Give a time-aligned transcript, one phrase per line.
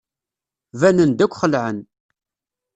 [0.79, 1.77] Banen-d akk xelɛen.